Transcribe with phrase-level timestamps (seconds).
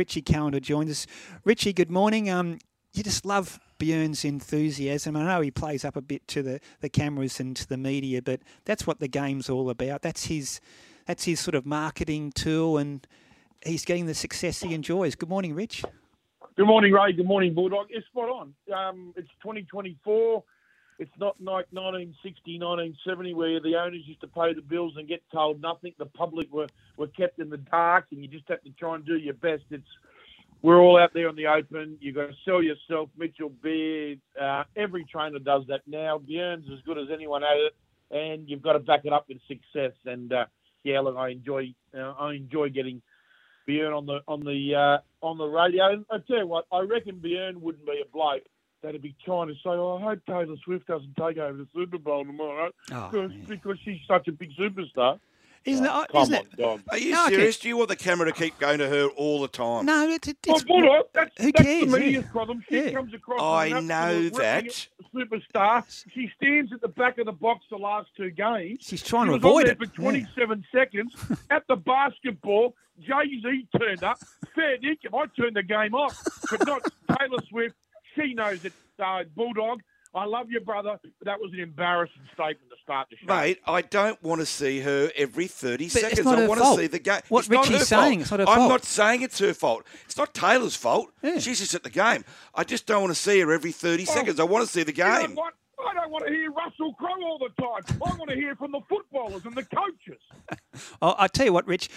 [0.00, 1.06] Richie Callander joins us.
[1.44, 2.30] Richie, good morning.
[2.30, 2.58] Um,
[2.94, 5.14] you just love Björn's enthusiasm.
[5.14, 8.22] I know he plays up a bit to the, the cameras and to the media,
[8.22, 10.00] but that's what the game's all about.
[10.00, 10.58] That's his
[11.06, 13.06] that's his sort of marketing tool, and
[13.62, 15.16] he's getting the success he enjoys.
[15.16, 15.84] Good morning, Rich.
[16.56, 17.12] Good morning, Ray.
[17.12, 17.88] Good morning, Bulldog.
[17.90, 18.54] It's spot on.
[18.74, 20.42] Um, it's 2024.
[21.00, 25.22] It's not like 1960, 1970, where the owners used to pay the bills and get
[25.32, 25.94] told nothing.
[25.98, 26.66] The public were,
[26.98, 29.62] were kept in the dark, and you just had to try and do your best.
[29.70, 29.82] It's
[30.60, 31.96] we're all out there in the open.
[32.02, 33.08] You've got to sell yourself.
[33.16, 36.18] Mitchell Beard, uh, every trainer does that now.
[36.18, 37.74] Björn's as good as anyone at it,
[38.10, 39.96] and you've got to back it up with success.
[40.04, 40.44] And uh,
[40.84, 43.00] yeah, look, I enjoy uh, I enjoy getting
[43.66, 45.94] Björn on the on the uh, on the radio.
[45.94, 48.44] And I tell you what, I reckon Björn wouldn't be a bloke
[48.82, 51.98] that'd be trying to say, "Oh, I hope Taylor Swift doesn't take over the Super
[51.98, 53.44] Bowl tomorrow Oh, because, yeah.
[53.48, 55.18] because she's such a big superstar."
[55.66, 56.08] Isn't Oh, it?
[56.10, 56.56] come Isn't on, it?
[56.56, 56.80] dog.
[56.90, 57.34] Are you No, okay.
[57.34, 57.58] serious?
[57.58, 59.84] Do you want the camera to keep going to her all the time?
[59.84, 62.30] No, it's, it's, Well, Bulldog, that's, who that's cares, the media's yeah.
[62.32, 62.64] problem.
[62.66, 62.90] She Yeah.
[62.92, 64.64] comes across I know that.
[65.14, 66.04] superstar.
[66.14, 68.78] She stands at the back of the box the last two games.
[68.80, 69.78] she's trying She to was on avoid there it.
[69.78, 70.10] for Yeah.
[70.10, 71.14] 27 seconds.
[71.50, 74.18] At the basketball, Jay Z turned up.
[74.54, 75.12] Fair dinkum.
[75.14, 76.18] I turned the game off,
[76.50, 76.80] but not
[77.18, 77.76] Taylor Swift.
[78.14, 78.72] She knows it.
[79.02, 79.80] Uh, Bulldog,
[80.14, 83.26] I love you, brother, but that was an embarrassing statement to start the show.
[83.34, 86.24] Mate, I don't want to see her every 30 But it's seconds.
[86.26, 86.76] not I her want fault.
[86.78, 87.20] to see the game.
[87.28, 88.20] What it's not Richie's her saying, fault.
[88.22, 88.70] it's not her I'm fault.
[88.70, 89.86] not saying it's her fault.
[90.04, 91.10] It's not Taylor's fault.
[91.22, 91.38] Yeah.
[91.38, 92.24] She's just at the game.
[92.54, 94.40] I just don't want to see her every 30 Oh, seconds.
[94.40, 95.34] I want to see the You know game.
[95.36, 95.54] what?
[95.88, 98.00] I don't want to hear Russell Crowe all the time.
[98.04, 100.20] I want to hear from the footballers and the coaches.
[101.02, 101.88] Oh, I tell you what, Rich,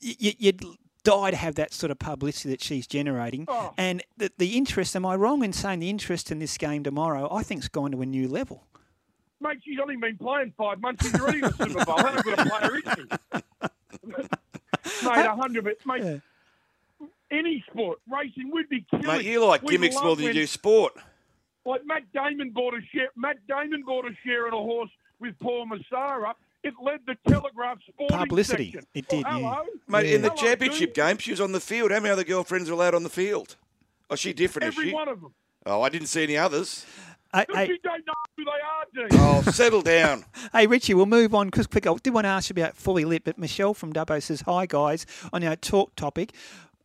[0.00, 0.62] you, you'd
[1.04, 3.44] die to have that sort of publicity that she's generating.
[3.48, 3.72] Oh.
[3.78, 7.28] And the, the interest, am I wrong in saying the interest in this game tomorrow,
[7.32, 8.64] I think, has gone to a new level.
[9.40, 11.04] Mate, she's only been playing five months.
[11.04, 11.98] She's already in the Super Bowl.
[11.98, 13.02] How good a player is she?
[15.06, 15.78] mate, a hundred bit.
[15.86, 16.02] Mate,
[17.00, 17.06] Yeah.
[17.30, 19.06] any sport, racing, we'd be killing.
[19.06, 20.94] Mate, you like gimmicks love more than you do sport.
[21.66, 23.08] Like Matt Damon bought a share.
[23.16, 26.34] Matt Damon bought a share in a horse with Paul Messara.
[26.64, 28.72] It led the Telegraph sporting Publicity.
[28.72, 28.86] section.
[28.94, 29.48] It did, Well, yeah.
[29.54, 29.64] hello.
[29.86, 31.04] Mate, in the Hello, championship dude.
[31.04, 31.90] game, she was on the field.
[31.92, 33.56] How many other girlfriends are allowed on the field?
[34.10, 34.94] Oh, she different, Every is she?
[34.94, 35.34] one of them.
[35.66, 36.84] Oh, I didn't see any others.
[37.34, 39.18] Hey, Because hey, you don't know who they are, Dean.
[39.46, 40.24] Oh, settle down.
[40.52, 41.86] hey, Richie, we'll move on because quick.
[41.86, 44.66] I did want to ask you about Fully Lit, but Michelle from Dubbo says, Hi,
[44.66, 46.32] guys, on our talk topic.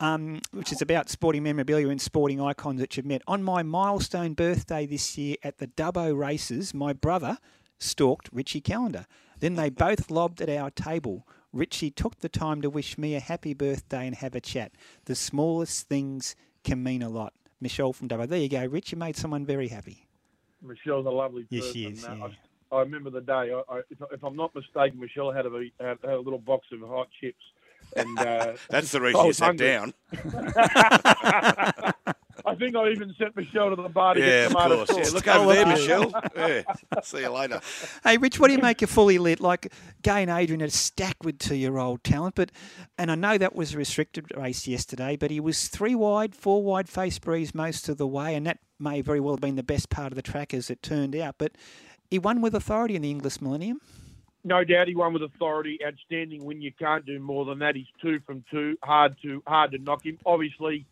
[0.00, 3.22] Um, which is about sporting memorabilia and sporting icons that you've met.
[3.28, 7.38] On my milestone birthday this year at the Dubbo races, my brother
[7.78, 9.06] stalked Richie Callander.
[9.40, 11.26] Then they both lobbed at our table.
[11.52, 14.72] Richie took the time to wish me a happy birthday and have a chat.
[15.04, 16.34] The smallest things
[16.64, 17.32] can mean a lot.
[17.60, 18.28] Michelle from Dubbo.
[18.28, 18.92] There you go, Rich.
[18.92, 20.06] You made someone very happy.
[20.62, 21.58] Michelle's a lovely person.
[21.58, 22.28] Yes, she is, yeah.
[22.72, 23.52] I, I remember the day.
[23.52, 26.66] I, I, if, if I'm not mistaken, Michelle had a, had, had a little box
[26.72, 27.42] of hot chips.
[27.96, 29.66] And uh, That's the reason you was sat hungry.
[29.66, 29.94] down.
[32.46, 34.88] I think I even sent Michelle to the bar to Yeah, get of tomato course.
[34.90, 34.98] sauce.
[35.08, 35.76] Yeah, look Oh, over there, well.
[35.76, 36.22] Michelle.
[36.36, 36.62] Yeah.
[37.02, 37.60] See you later.
[38.02, 39.40] Hey, Rich, what do you make of fully lit?
[39.40, 39.72] Like
[40.02, 42.52] Gai and Adrian are stacked with two-year-old talent, but
[42.98, 46.62] and I know that was a restricted race yesterday, but he was three wide, four
[46.62, 49.62] wide face breeze most of the way, and that may very well have been the
[49.62, 51.36] best part of the track as it turned out.
[51.38, 51.52] But
[52.10, 53.80] he won with authority in the Inglis Millennium.
[54.46, 55.78] No doubt he won with authority.
[55.86, 56.60] Outstanding win.
[56.60, 57.76] You can't do more than that.
[57.76, 58.76] He's two from two.
[58.84, 60.18] Hard to hard to knock him.
[60.26, 60.84] Obviously,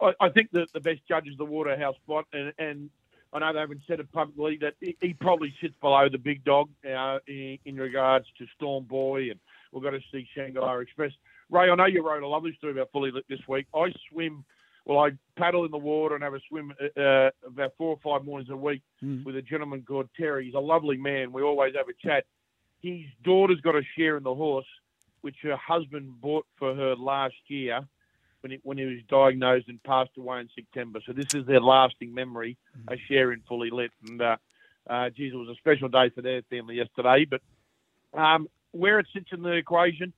[0.00, 2.90] I, I think that the best judge is the Waterhouse spot, and, and
[3.32, 6.44] I know they haven't said it publicly that he, he probably sits below the big
[6.44, 9.40] dog uh, in, in regards to Storm Boy, and
[9.72, 11.12] we've got to see Shanghai Express.
[11.50, 13.66] Ray, I know you wrote a lovely story about Fully Lit this week.
[13.74, 14.44] I swim.
[14.84, 18.24] Well, I paddle in the water and have a swim uh, about four or five
[18.26, 19.24] mornings a week Mm.
[19.24, 20.44] with a gentleman called Terry.
[20.46, 21.32] He's a lovely man.
[21.32, 22.24] We always have a chat
[22.82, 24.66] his daughter's got a share in the horse,
[25.22, 27.80] which her husband bought for her last year
[28.42, 31.00] when he, when he was diagnosed and passed away in September.
[31.06, 32.56] So this is their lasting memory,
[32.88, 33.92] a share in Fully Lit.
[34.06, 34.36] And, uh,
[34.88, 37.24] uh, geez, it was a special day for their family yesterday.
[37.24, 37.40] But
[38.18, 40.12] um, where it sits in the equation,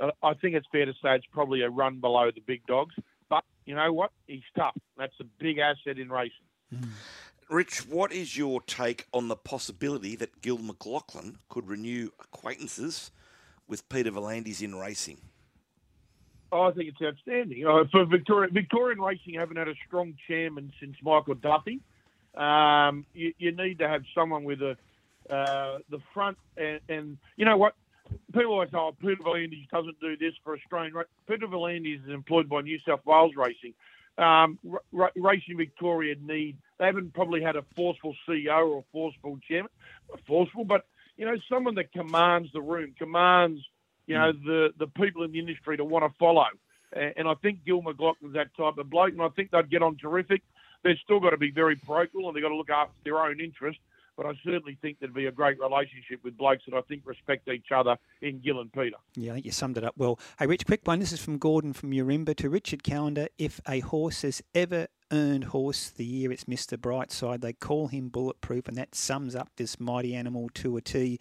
[0.00, 2.94] uh, I think it's fair to say it's probably a run below the big dogs.
[3.28, 4.10] But you know what?
[4.26, 4.76] He's tough.
[4.96, 6.46] That's a big asset in racing.
[7.50, 13.10] Rich, what is your take on the possibility that Gil McLachlan could renew acquaintances
[13.68, 15.18] with Peter V'landys in racing?
[16.52, 17.58] I think it's outstanding.
[17.58, 21.80] You know, for Victoria, Victorian racing haven't had a strong chairman since Michael Duffy.
[22.34, 24.76] Um, you, you need to have someone with a
[25.30, 27.74] uh, the front and, and you know what?
[28.34, 32.10] People always say, "Oh, Peter V'landys doesn't do this for Australian." ra-" Peter V'landys is
[32.10, 33.74] employed by New South Wales Racing.
[34.18, 34.58] Um,
[34.92, 39.70] Racing Victoria need they haven't probably had a forceful CEO or a forceful chairman,
[40.26, 40.84] forceful, but
[41.16, 43.62] you know, someone that commands the room, commands
[44.06, 44.18] you mm.
[44.18, 46.46] know the the people in the industry to want to follow.
[46.92, 49.82] And, and I think Gil McLachlan's that type of bloke, and I think they'd get
[49.82, 50.42] on terrific.
[50.84, 53.40] They've still got to be very parochial, and they've got to look after their own
[53.40, 53.78] interest.
[54.16, 57.48] But I certainly think there'd be a great relationship with blokes that I think respect
[57.48, 58.96] each other in Gil and Peter.
[59.16, 60.18] Yeah, I think you summed it up well.
[60.38, 60.98] Hey, Rich, quick one.
[60.98, 63.28] This is from Gordon from Urimba to Richard Callander.
[63.38, 66.76] If a horse has ever earned horse the year, it's Mr.
[66.76, 67.40] Brightside.
[67.40, 71.18] They call him bulletproof, and that sums up this mighty animal to a T.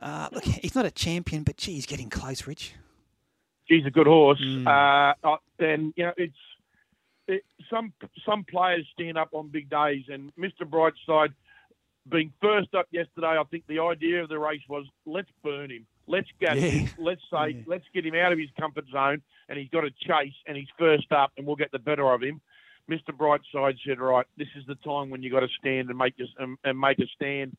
[0.00, 2.74] Uh, look, he's not a champion, but gee, he's getting close, Rich.
[3.64, 4.66] He's a good horse, Mm.
[5.24, 6.36] uh, and you know it's
[7.26, 7.92] it, some
[8.24, 10.62] some players stand up on big days, and Mr.
[10.62, 11.32] Brightside
[12.08, 15.86] being first up yesterday, I think the idea of the race was let's burn him,
[16.06, 16.68] let's gas Yeah.
[16.68, 17.62] him, let's say Yeah.
[17.66, 20.68] let's get him out of his comfort zone, and he's got to chase, and he's
[20.78, 22.40] first up, and we'll get the better of him.
[22.88, 23.10] Mr.
[23.10, 26.26] Brightside said, "Right, this is the time when you got to stand and make a,
[26.40, 27.56] and, and make a stand."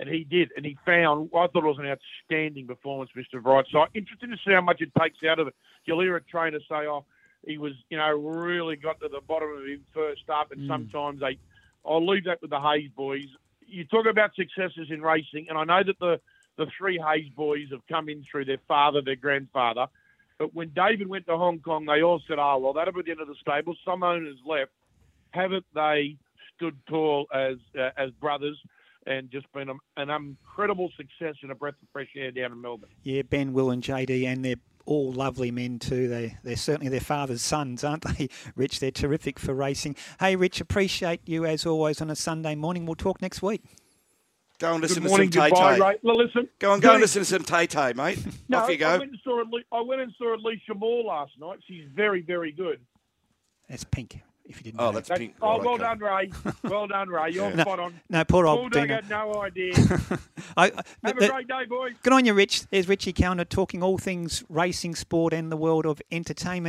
[0.00, 1.28] And he did, and he found.
[1.34, 3.38] I thought it was an outstanding performance, Mr.
[3.40, 3.88] Brightside.
[3.92, 5.54] Interesting to see how much it takes out of it.
[5.84, 7.04] You'll hear a trainer say, "Oh,
[7.46, 10.68] he was, you know, really got to the bottom of him first up," and Mm.
[10.68, 11.36] sometimes they.
[11.84, 13.28] I'll leave that with the Hayes boys.
[13.66, 16.18] You talk about successes in racing, and I know that the
[16.56, 19.86] the three Hayes boys have come in through their father, their grandfather.
[20.38, 23.10] But when David went to Hong Kong, they all said, "Oh, well, that'll be the
[23.10, 24.72] end of the stable." Some owners left.
[25.32, 26.16] Haven't they
[26.56, 28.58] stood tall as uh, as brothers
[29.06, 32.60] and just been a, an incredible success and a breath of fresh air down in
[32.60, 32.90] Melbourne?
[33.02, 34.56] Yeah, Ben, Will, and JD, and they're
[34.86, 36.08] all lovely men too.
[36.08, 38.28] They they're certainly their father's sons, aren't they?
[38.56, 39.96] Rich, they're terrific for racing.
[40.18, 42.86] Hey, Rich, appreciate you as always on a Sunday morning.
[42.86, 43.62] We'll talk next week.
[44.58, 45.80] Go and listen Good morning, to some Tay goodbye, Tay.
[45.80, 45.96] Ray.
[46.02, 48.18] Well, listen, Go and go and listen to some Tay Tay, mate.
[48.50, 51.32] No, Off you I went and saw Ali- I went and saw Alicia Moore last
[51.38, 51.60] night.
[51.66, 52.80] She's very, very good.
[53.70, 54.20] That's pink.
[54.50, 54.92] If you didn't Oh, know.
[54.92, 55.36] that's That's- pink.
[55.40, 55.84] oh, well okay.
[55.84, 56.30] done, Ray.
[56.64, 57.30] Well done, Ray.
[57.30, 57.62] You're Yeah.
[57.62, 58.00] spot on.
[58.10, 58.94] no, poor old Bulldog Dino.
[58.96, 59.72] had no idea.
[60.56, 60.70] I, I-
[61.04, 61.92] Have the- a great day, boys.
[62.02, 62.66] Good on you, Rich.
[62.66, 66.68] There's Richie Callander talking all things racing, sport, and the world of entertainment.